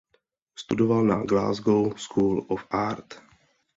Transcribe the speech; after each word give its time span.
Studoval 0.59 1.05
na 1.05 1.23
Glasgow 1.23 1.93
School 1.99 2.45
of 2.49 2.65
Art. 2.71 3.21